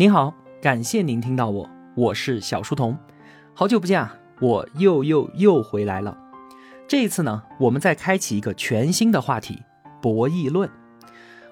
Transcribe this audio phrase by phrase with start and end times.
[0.00, 2.96] 您好，感谢您听到我，我是小书童，
[3.52, 6.16] 好久不见啊，我又又又回来了。
[6.88, 9.62] 这一次呢，我们再开启一个全新的话题——
[10.00, 10.70] 博弈论。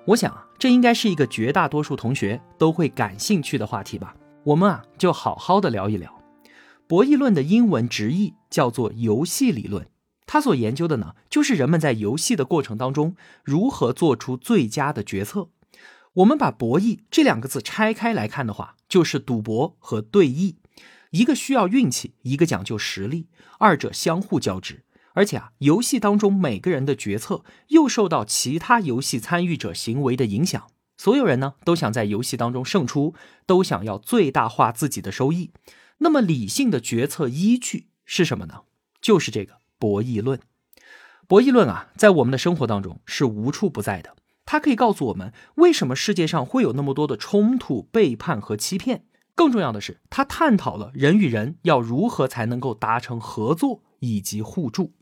[0.06, 4.17] 我想啊，这应该是一个绝大多数同学都会感兴趣的话题吧。
[4.45, 6.10] 我们啊，就好好的聊一聊。
[6.87, 9.87] 博弈论的英文直译叫做游戏理论，
[10.24, 15.49] 它所研究的呢，就是人们在游戏的过程当中如何做出最佳的决策。
[16.19, 20.56] 我们把博弈这两个字拆开来看的话，就是赌博和对弈，
[21.10, 23.28] 一个需要运气，一个讲究实力，
[23.59, 24.84] 二者相互交织。
[25.12, 33.14] 而且啊，游戏当中每个人的决策又受到其他游戏参与者行为的影响，所有人呢都想在游戏当中胜出，
[33.46, 35.52] 都想要最大化自己的收益。
[35.98, 38.62] 那么理性的决策依据是什么呢？
[39.00, 40.40] 就是这个博弈论。
[41.28, 44.16] 博弈论啊，在我们的生活当中是无处不在的。
[44.51, 49.05] 它可以告诉我们为什么世界上会有那么多的冲突、背叛和欺骗。
[49.34, 54.95] 更重要的是，它探讨了人与人要如何才能够达成合作以及互助。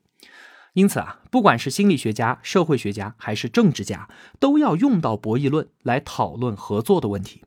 [0.73, 4.09] 因此啊，不管是心理学家、社会学家还是政治家，
[4.41, 7.45] 都要用到博弈论来讨论合作的问题。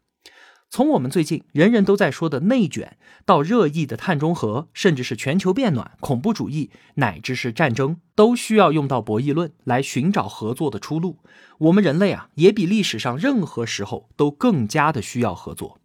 [0.71, 11.17] 从我们最近人人都在说的内卷，到热议的碳中和，甚至是全球变暖、恐怖主义，乃至是战争，都需要用到博弈论来寻找合作的出路。
[11.57, 15.79] 我们人类啊，也比历史上任何时候都更加的需要合作。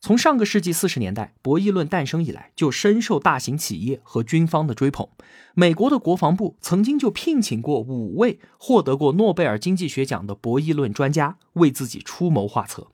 [0.00, 5.06] 从上个世纪四十年代博弈论诞生以来，就深受大型企业和军方的追捧。
[5.54, 12.88] 美国的国防部曾经就聘请过五位获得过诺贝尔经济学奖的博弈论专家，为自己出谋划策。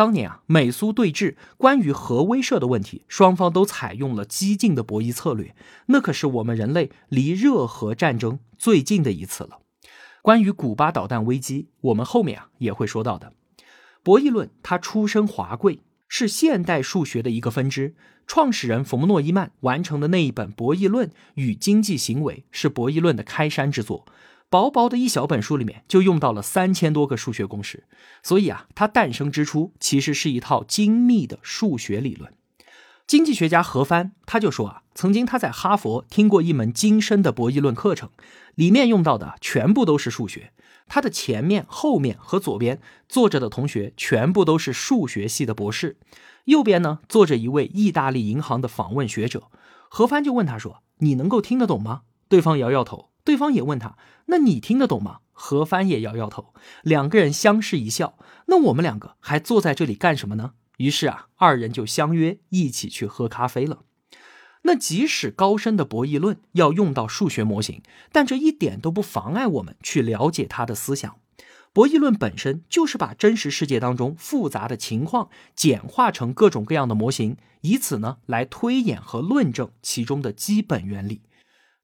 [0.00, 5.54] 当年啊，美苏对峙，关于核威慑的问题，双方都采用了激进的博弈策略。
[5.88, 9.58] 那可是我们人类离热核战争最近的一次了。
[10.22, 13.34] 关于古巴导弹危机，我们后面啊也会说到的。
[14.02, 17.94] 博弈论它出身华贵，是现代数学的一个分支。
[18.26, 24.06] 创始人弗莫诺依曼完成的那一本《博弈论与经济行为》是博弈论的开山之作。
[24.50, 27.84] 薄薄的一小本书里面就用到了三千多个数学公式，
[28.20, 32.32] 所以啊，它诞生之初其实是一套精密的数学理论。
[33.06, 38.10] 经济学家何帆他就说啊，曾经他在哈佛听过一门精深的博弈论课程，
[38.56, 40.52] 里面用到的全部都是数学。
[40.88, 45.96] 他的前面、后面和左边坐着的同学全部都是数学系的博士，
[46.46, 49.44] 右边呢坐着一位意大利银行的访问学者。
[49.88, 53.09] 何帆就问他说：“你能够听得懂吗？”对方摇摇头。
[53.24, 56.52] 对方也问他：“那你听得懂吗？”何帆也摇摇头。
[56.82, 58.18] 两个人相视一笑。
[58.46, 60.52] 那我们两个还坐在这里干什么呢？
[60.76, 63.84] 于是啊，二人就相约一起去喝咖啡了。
[64.62, 67.82] 那即使高深的博弈论要用到数学模型，
[68.12, 71.16] 但这一点都不妨碍我们去了解他的思想。
[71.72, 81.22] 博弈论本身就是把真实世界当中复杂的情况简化成各种各样的模型，以此呢来推演和论证其中的基本原理。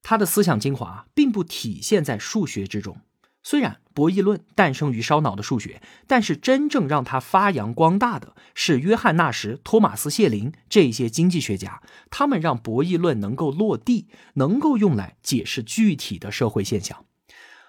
[0.09, 3.01] 他的思想精华并不体现在数学之中。
[3.43, 11.81] 虽然博弈论诞生于烧脑的数学，但是真正让他发扬光大的是约翰纳什、托马斯谢林这些经济学家。
[12.09, 17.03] 他们让博弈论能够落地，能够用来解释具体的社会现象。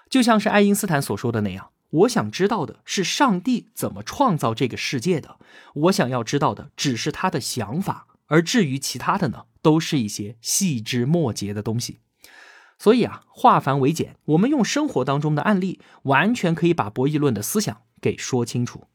[0.09, 5.39] 就像是爱因斯坦所说的那样：“我想知道的是上帝怎么创造这个世界的。
[5.73, 11.99] 我想要知道的只是他的想法，而至于其他的呢，都是一些细枝末节的东西。”
[12.79, 18.85] 所以啊，化繁为简，我们用生活当中的案例，完全可以把博弈论的思想给说清楚。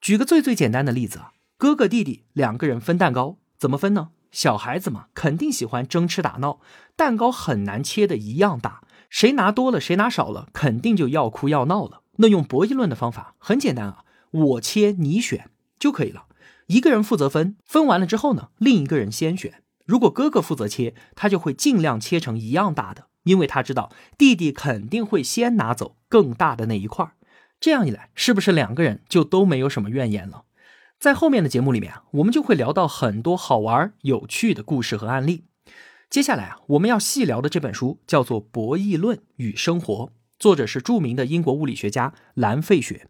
[0.00, 4.08] 举个最最简单的例子啊，哥哥弟弟两个人分蛋糕，怎么分呢？
[4.32, 6.60] 小孩子嘛，肯定喜欢争吃打闹，
[6.96, 12.00] 蛋糕很难切的一样大，谁拿多了，谁拿少了，肯定就要哭要闹了。
[12.16, 16.24] 那用博弈论的方法很简单啊，我切你选就可以了。
[16.68, 19.61] 一个人负责分，分完了之后呢，另一个人先选。
[19.84, 27.12] 如果哥哥负责切，他就会尽量切成一样大的，因为他知道弟弟肯定会先拿走更大的那一块儿
[27.60, 30.44] 这样一来，是不是两个人就都没有什么怨言了？
[30.98, 35.44] 在后面的节目里面啊，我们就会聊到很多好玩有趣的故事和案例。
[36.08, 39.94] 接下来啊，我们要细聊的这本书叫做《博弈论与生活》，
[40.38, 43.08] 作者是著名的英国物理学家兰费雪。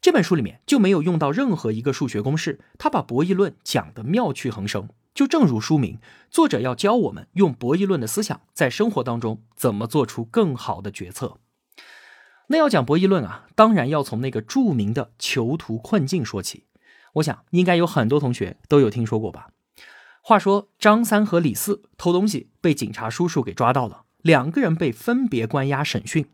[0.00, 4.88] 这本书里面就没有用到任何一个数学公式，他把博弈论讲得妙趣横生。
[5.18, 5.98] 就正如书名，
[6.30, 11.38] 作者要教我们用博弈论的思想，在生活当中怎么做出更好的决策。
[12.50, 16.66] 那要讲博弈论啊，当然要从那个著名的囚徒困境说起。
[17.14, 19.48] 我想应该有很多同学都有听说过吧。
[20.22, 26.26] 话说张三和李四偷东西被警察叔叔给抓到了，两个人被分别关押审讯。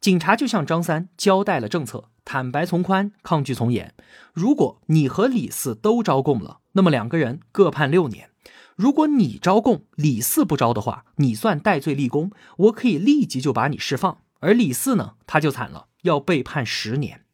[0.00, 3.94] 警察就向张三交代了政策：坦白从宽，抗拒从严。
[4.32, 8.28] 如果你和李四都招供了，那么两个人各判六年；
[8.76, 14.22] 如果你招供，李四不招的话，你算戴罪立功，我可以立即就把你释放。
[14.38, 17.26] 而李四呢，他就惨了，要被判十年。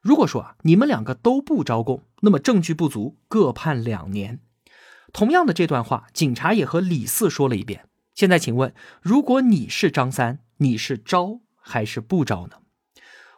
[0.00, 4.38] 如果说啊，你们两个都不招供，那么证据不足，各判两年。
[5.12, 7.88] 同样的这段话，警察也和李四说了一遍。
[8.14, 11.40] 现在请问，如果你是张三，你是招？
[11.68, 12.58] 还是不招呢？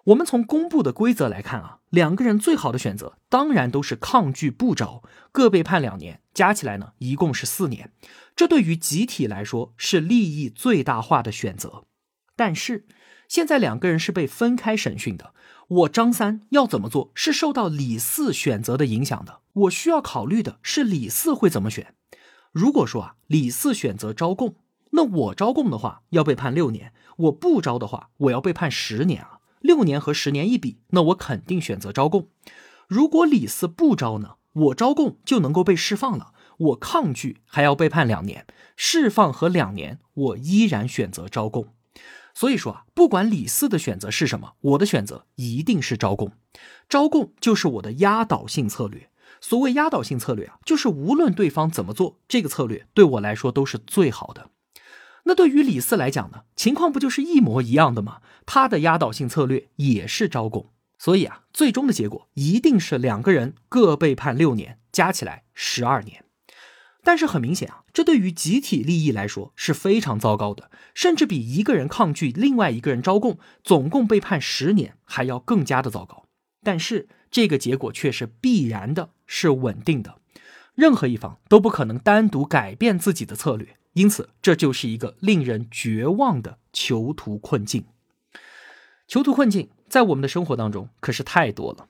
[0.05, 5.03] 我们从公布的规则来看啊，两个人最好的选择当然都是抗拒不招，
[5.33, 7.93] 各被判两年，加起来呢一共是四年。
[8.37, 11.85] 这对于集体来说是利益最大化的选择。
[12.37, 12.87] 但是
[13.29, 15.35] 现在两个人是被分开审讯的，
[15.69, 21.95] 我张三要怎么做是受到李四选择的影响的，我需要考虑的是李四会怎么选。
[22.53, 24.55] 如果说啊，李四选择招供。
[24.91, 29.41] 那我招供的话要被判六年，我不招的话我要被判十年啊。
[29.61, 32.29] 六年和十年一比，那我肯定选择招供。
[32.87, 38.47] 如果李四不招呢，我招供就能够被释放了，我抗拒还要被判两年，
[38.77, 41.75] 释放和两年，我依然选择招供。
[42.33, 46.33] 所以说啊，不管李四的选择是什么，我的选择一定是招供。
[46.89, 49.11] 招供就是我的压倒性策略。
[49.41, 54.51] 所谓压倒性策略啊，就是无论对方怎么做，这个策略对我来说都是最好的。
[55.29, 58.23] 那对于李四来讲呢，情况不就是一模一样的吗？
[58.47, 66.25] 他的压倒性策略也是招供，所以啊，最终的结果一定是两个人各被判六年，加起来十二年。
[67.05, 76.25] 但是很明显啊，这对于集体利益来说是非常糟糕的，甚至比一个人抗拒另外一个人招供，总共被判十年还要更加的糟糕。
[76.63, 80.23] 但是这个结果却是必然的，是稳定的，
[80.75, 83.77] 任何一方都不可能单独改变自己的策略。
[83.99, 87.85] 因此，这就是一个令人绝望的囚徒困境。
[89.09, 91.89] 囚徒困境在我们的生活当中可是太多了。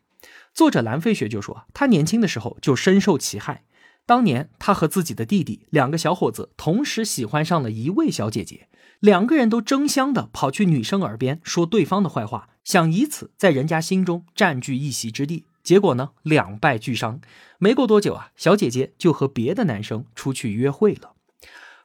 [0.54, 3.64] 作者兰飞雪就说，他年轻的时候就深受其害。
[4.06, 8.68] 当年他和自己的弟弟两个小伙子同时喜欢上了一位小姐姐，
[9.00, 15.44] 两个人都争相的跑去女生耳边说对方的坏话，想以此在人家心中占据一席之地。
[15.62, 17.20] 结果呢，两败俱伤。
[17.58, 21.12] 没过多久啊，小姐姐就和别的男生出去约会了。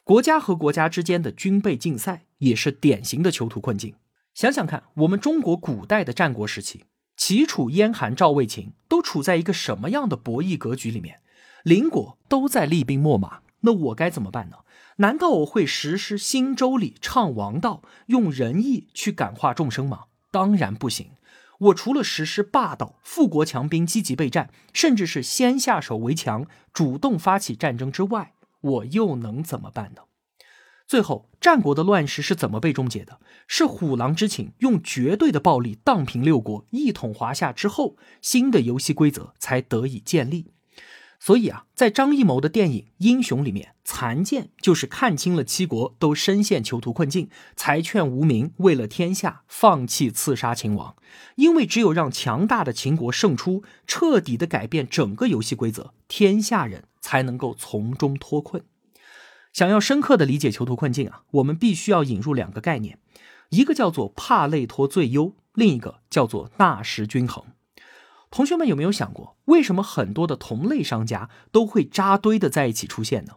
[0.05, 3.95] 国家和国家之间的军备竞赛也是典型的囚徒困境。
[4.33, 6.83] 想想看，我们中国古代的战国时期，
[7.15, 11.21] 齐楚燕韩赵魏秦都处在一个什么样的博弈格局里面？
[11.63, 14.57] 邻国都在厉兵秣马，那我该怎么办呢？
[14.97, 20.05] 难道我会实施新周礼，唱王道，用仁义去感化众生吗？
[20.31, 21.11] 当然不行。
[21.59, 30.01] 我除了实施霸道、富国强兵、积极备战，甚至是先下手为强，主动发起战争之外，我又能怎么办呢？
[30.85, 33.19] 最后，战国的乱世是怎么被终结的？
[33.47, 40.51] 是虎狼之情用绝对的暴力荡平六国，一统华夏之后，新的游戏规则才得以建立。
[41.19, 50.97] 所以啊，在张艺谋的电影《英雄》里面，残剑就是看清了七国都深陷囚徒困境，才劝无名为了天下放弃刺杀秦王。
[51.35, 56.83] 因为只有让强大的秦国胜出，彻底的改变整个游戏规则，天下人。
[57.03, 58.63] 才能够从中脱困。
[59.51, 62.97] 想要深刻的理解囚徒困境啊，我们必须要引入两个概念，
[63.49, 67.43] 一个叫做帕累托最优，另一个叫做纳什均衡。
[68.31, 73.33] 同学们有没有想过，为什么很多的同类商家都会扎堆的在一起出现呢？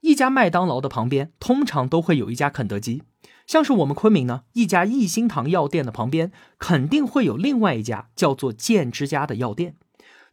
[0.00, 3.02] 一家麦当劳的旁边，通常都会有一家肯德基；
[3.46, 9.76] 像是我们昆明呢，一家益心堂药店的旁边，肯定会有另外一家叫做健之家的药店。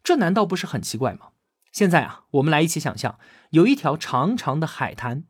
[0.02, 1.28] 这难道不是很奇怪吗？
[1.72, 3.18] 现在啊，我们来一起想象，
[3.50, 5.24] 有一条长长的海滩。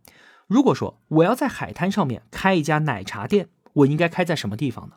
[0.47, 4.97] 如果说我要在海滩上面开一家奶茶店，我应该开在什么地方呢？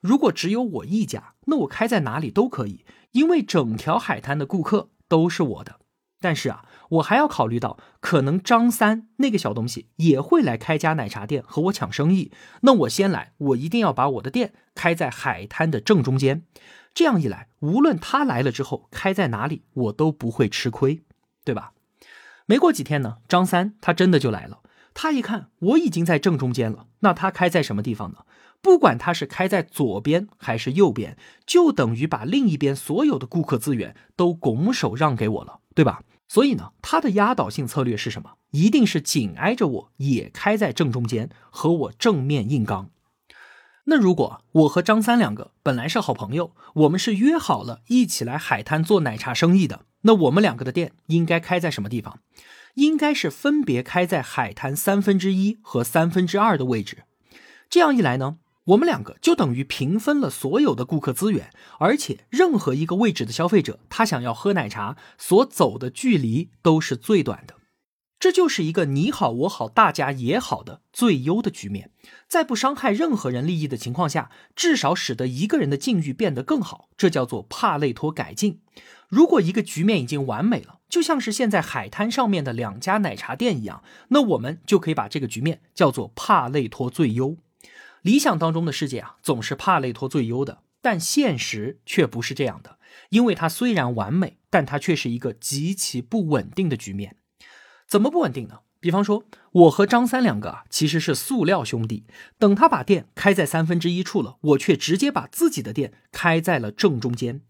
[0.00, 5.80] 如果只有我一家，那我开在哪里都可以，因为整条海滩的顾客都是我的。
[6.20, 12.32] 但是啊，我还要考虑到，可能张三那个小东西也会来开家奶茶店和我抢生意。
[12.62, 16.44] 那我先来，我一定要把我的店开在海滩的正中间。
[16.96, 21.02] 这样一来，无论他来了之后开在哪里，我都不会吃亏，
[21.44, 21.72] 对吧？
[22.46, 24.60] 没过几天呢，张三他真的就来了。
[24.94, 28.20] 他一看我已经在正中间了，那他开在什么地方呢？
[28.62, 36.02] 不管他是开在左边还是右边，就等于把另一边所有的顾客资源都拱手让给我了，对吧？
[36.26, 38.38] 所以呢，他的压倒性策略是什么？
[38.52, 42.88] 一定是紧挨着我，也开在正中间，和我正面硬刚。
[43.88, 52.18] 那如果我和张三两个本来是好朋友，我们是约好了一起来海滩做奶茶生意的，那我们两个的店应该开在什么地方？
[52.74, 57.04] 应该是分别开在海滩三分之一和三分之二的位置。
[57.70, 67.54] 这样一来呢，我们两个就等于平分了所有的顾客资源，而且任何一个位置的消费者，他想要喝奶茶，所走的距离都是最短的。
[68.18, 71.90] 这就是一个你好我好大家也好的最优的局面，
[72.26, 78.60] 在不伤害任何人利益的情况下，至少使得一个人的境遇变得更好，这叫做帕累托改进。
[79.08, 87.36] 如果一个局面已经完美了，就像是现在海滩上面的两家奶茶店一样，那我们就可以把这个局面叫做帕累托最优。
[88.02, 92.78] 理想当中的世界啊，总是帕累托最优的，但现实却不是这样的，
[93.10, 97.16] 因为它虽然完美，但它却是一个极其不稳定的局面。
[97.86, 98.60] 怎么不稳定呢？
[98.78, 102.04] 比方说，我和张三两个啊，其实是塑料兄弟。
[102.38, 107.40] 等他把店开在三分之一处了，我却直接把自己的店开在了正中间。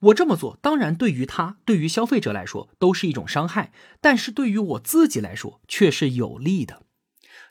[0.00, 6.82] 我这么做，当然对于他，对于消费者来说都是一种伤害，但是对于我自己来说却是有利的。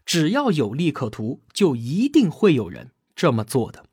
[0.06, 3.86] 只要有利可图，就一定会有人这么做的。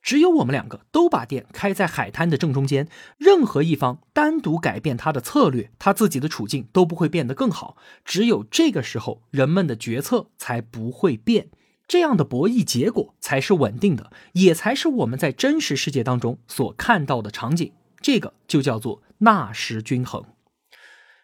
[0.00, 2.88] 只有我们两个都把店开在海滩的正中间，
[3.18, 7.76] 任何一方单独改变他的策略，他自己的处境都不会变得更好。
[8.04, 11.48] 只有这个时候，人们的决策才不会变，
[11.86, 17.72] 这样的博弈结果才是稳定的，也才是我们在真实世界当中所看到的场景。
[18.00, 20.24] 这个就叫做纳什均衡。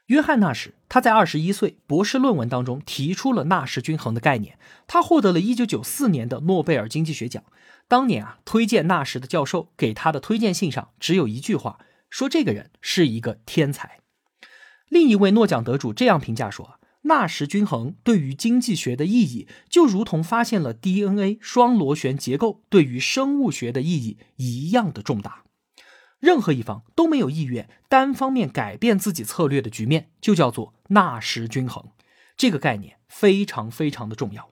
[0.06, 7.42] 约翰纳什他在二十一岁博士论文当中提出了纳什均衡的概念，他获得了一九九四年的诺贝尔经济学奖。
[7.88, 11.78] 当年啊，推荐纳什的教授给他的推荐信上只有一句话，
[12.10, 14.00] 说这个人是一个天才。
[14.88, 25.44] 另一位诺奖得主这样评价说：“纳什均衡对于经济学的意义，就如同发现了 DNA 双螺旋结构对于生物学的意义一样的重大。
[26.24, 31.90] 任何一方都没有意愿单方面改变自己策略的局面，就叫做纳什均衡。
[32.34, 34.48] 这个概念非常非常的重要。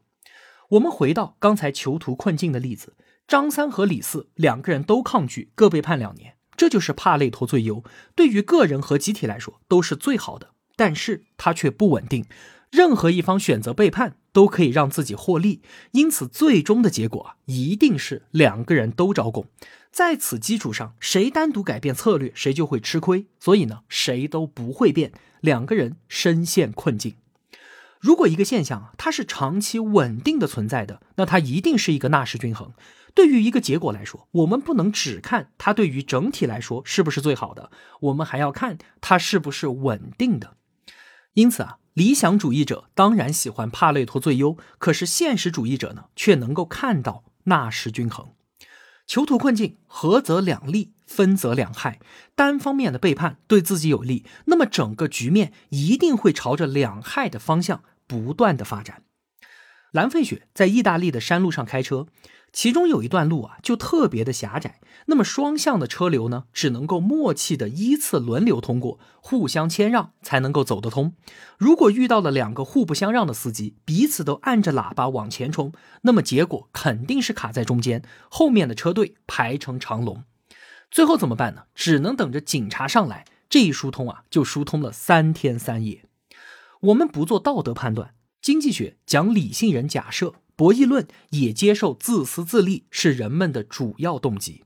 [0.73, 2.95] 我们回到刚才囚徒困境的例子。”
[3.27, 7.83] 张三和李四两个人都抗拒，各被判两年，这就是帕累托最优，
[8.15, 10.51] 对于个人和集体来说都是最好的。
[10.77, 12.27] 但是它却不稳定，
[12.71, 15.63] 任何一方选择背叛都可以让自己获利，
[15.93, 19.47] 因此最终的结果啊，一定是两个人都招供。
[19.93, 23.27] 在此基础上，谁单独改变策略，谁就会吃亏。
[23.39, 27.17] 所以呢，谁都不会变，两个人深陷困境。
[28.01, 32.73] 如果一个现象啊，它是长期稳定的存在的，那它一定是一个纳什均衡。
[33.15, 37.71] 对于一个结果来说，我们不能只看它对于整体来说是不是最好的，
[38.01, 40.57] 我们还要看它是不是稳定的。
[41.35, 48.31] 因此啊，理想主义者当然喜欢帕累托最优，可是现实主义者呢，却能够看到纳什均衡。
[49.07, 52.01] 囚徒困境，合则两利，分则两害。
[52.35, 59.03] 单方面的背叛对自己有利，那么整个局面一定会朝着两害的方向不断的发展。
[59.91, 62.07] 蓝费雪在意大利的山路上开车。
[62.53, 64.81] 其中有一段路啊，就特别的狭窄。
[65.07, 71.15] 那么双向的车流呢，只能够默契的依次轮流通过，互相谦让才能够走得通。
[71.57, 80.25] 如果遇到了两个互不相让的司机，彼此都按着喇叭往前冲，那么结果肯定是卡在中间，后面的车队排成长龙。
[80.91, 81.63] 最后怎么办呢？
[81.75, 83.25] 只能等着警察上来。
[83.49, 86.05] 这一疏通啊，就疏通了三天三夜。
[86.81, 90.35] 我们不做道德判断，经济学讲理性人假设。
[90.63, 94.63] 博弈论也接受自私自利是人们的主要动机，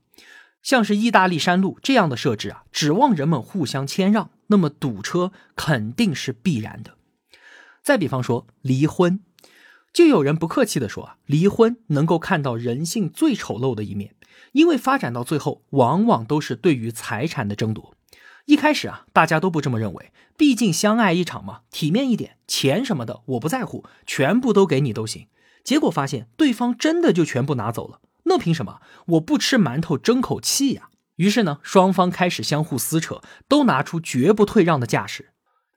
[0.61, 6.97] 像是意大利山路这样的设置啊，指望人们互相谦让，那么堵车肯定是必然的。
[7.81, 9.21] 再比方说离婚，
[9.91, 14.13] 就有人不客气的说啊，离婚能够看到人性最丑陋的一面，
[14.51, 17.95] 因为发展到最后，往往都是对于财产的争夺。
[18.45, 25.25] 一开始啊，大家都不这么认为，毕竟相爱一场嘛，体面一点，钱什么的我不在乎，全部都给你都行。
[25.67, 30.91] 结果发现对方真的就全部拿走了，那凭什么我不吃馒头争口气呀？
[31.17, 35.33] 于是呢，双方开始相互撕扯，都拿出绝不退让的架势。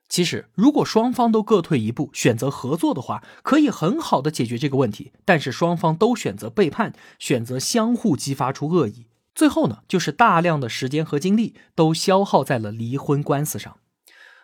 [0.07, 5.11] 其实，如果双方都各退一步，选择合作的话，可以很好的解决这个问题。
[5.25, 13.75] 但是双方都选择背叛，选择相互激发出恶意，最后呢，就是大量的时间和精力都消耗在了离婚官司上。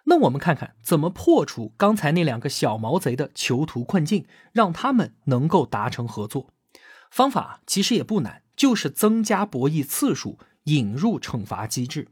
[0.09, 6.47] 那我们看看怎么破除刚才那两个小毛贼的囚徒困境，让他们能够达成合作。
[7.11, 12.07] 方法其实也不难，就是增加博弈次数，引入惩罚机制。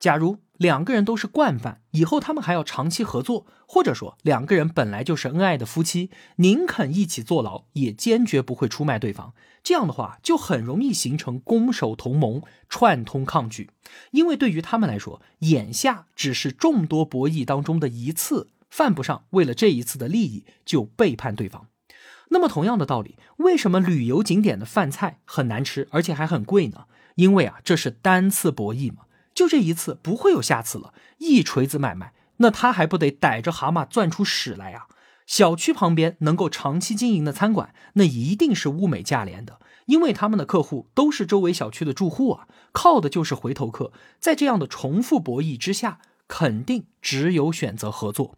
[0.00, 9.34] 假如两个人都是惯犯，以后他们还要长期合作，或者说两个人本来就是恩爱的夫妻，宁肯一起坐牢，也坚决不会出卖对方。
[9.62, 13.68] 这样的话，就很容易形成攻守同盟，串通抗拒。
[14.10, 21.66] 因为对于他们来说，眼下只是众多博弈当中的一次，犯不上为了这一次的利益就背叛对方。
[22.30, 26.84] 那么同样的道理，为什么旅游景点的饭菜很难吃，而且还很贵呢？
[27.16, 29.02] 因为啊，这是单次博弈嘛，
[29.40, 34.86] 就这一次不会有下次了，一锤子买卖，那他还不得逮着蛤蟆攥出屎来啊？
[35.26, 48.36] 小区旁边能够长期经营的餐馆，那一定是物美价廉的，因为他们的客户都是周围小区的住户啊，靠的就是回头客，在这样的重复博弈之下，肯定只有选择合作。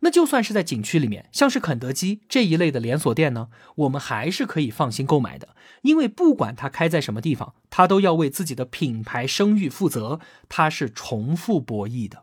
[0.00, 5.50] 那就算是在景区里面，像是肯德基这一类的连锁店呢，我们还是可以放心购买的，
[5.82, 12.22] 因为不管它开在什么地方，它都要为自己的品牌声誉负责，它是重复博弈的。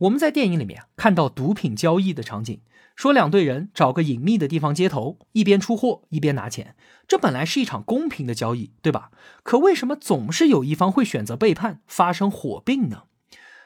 [0.00, 2.62] 我们在电影里面看到毒品交易的场景，
[2.96, 6.74] 说两队人找个隐秘的地方接头，一边出货一边拿钱，
[7.06, 9.10] 这本来是一场公平的交易，对吧？
[9.42, 13.02] 可为什么总是有一方会选择背叛，发生火并呢？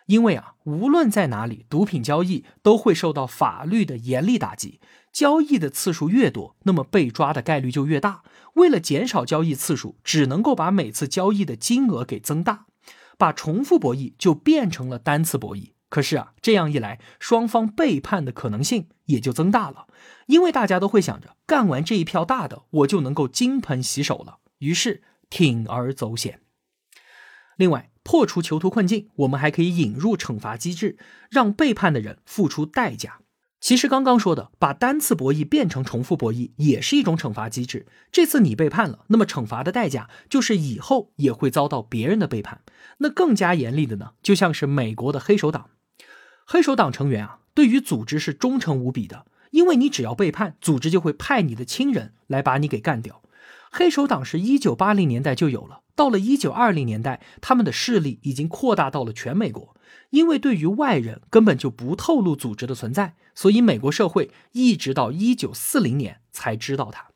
[0.06, 4.80] 因为啊，无论在哪里，毒品交易都会受到法律的严厉打击。
[5.12, 8.23] 交易的次数越多，那么被抓的概率就越大。
[8.54, 12.66] 为了减少交易次数，只能够把每次交易的金额给增大，
[13.16, 15.70] 把重复博弈就变成了单次博弈。
[15.88, 19.87] 可是啊，这样一来，双方背叛的可能性也就增大了，
[20.26, 26.40] 因为大家都会想着干完这一票大的，我就能够金盆洗手了，于是铤而走险。
[27.56, 27.90] 另外。
[28.06, 30.99] 破除囚徒困境，我们还可以引入惩罚机制，
[31.30, 33.20] 让背叛的人付出代价。
[33.62, 37.87] 其实刚刚说的，把单次博弈变成重复博弈，也是一种惩罚机制。
[38.12, 42.61] 这次你背叛了，那么惩罚的代价就是以后也会遭到别人的背叛。
[42.99, 45.70] 那更加严厉的呢，就像是美国的黑手党。
[46.44, 53.23] 黑手党成员啊，对于组织是忠诚无比的，因为你只要背叛，组织就会派你的亲人来把你给干掉。
[53.76, 55.81] 黑手党是一九八零年代就有了。
[55.97, 59.75] 到了一九二零年代，他们的势力已经扩大到了全美国。
[60.11, 67.07] 因为对于外人根本就不透露组织的存在，所以美国社会一直到一九四零年才知道它。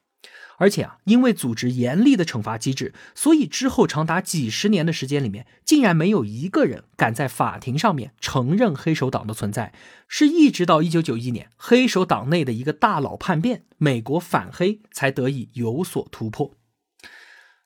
[0.57, 9.73] 而且啊，因为组织严厉的惩罚机制，所以之后长达几十年的时间里面，竟然没有一个人敢在法庭上面承认黑手党的存在。
[10.09, 16.57] 是一直到一九九一年，黑手党内的一个大佬叛变，美国反黑才得以有所突破。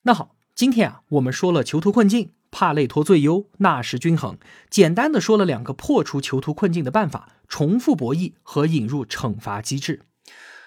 [0.03, 0.35] 那好。
[0.55, 4.37] 今天啊，我们说了囚徒困境、帕累托最优、纳什均衡，
[4.69, 10.03] 简单的说了两个破除囚徒困境的办法：重复博弈和引入惩罚机制。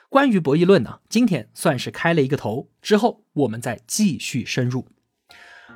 [0.09, 4.87] 关于博弈论呢，今天算是开了一个头，之后我们再继续深入。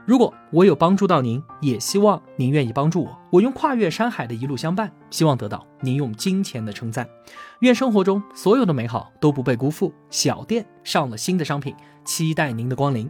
[0.08, 3.20] 如果我有帮助到您，也希望您愿意帮助我。
[3.32, 7.08] 我用跨越山海的一路相伴，希望得到您用金钱的称赞。
[7.60, 9.94] 愿生活中所有的美好都不被辜负。
[10.10, 13.10] 小店上了新的商品，期待您的光临。